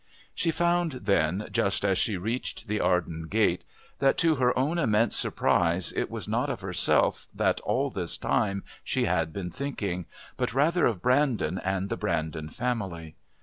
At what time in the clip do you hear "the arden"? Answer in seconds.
2.67-3.27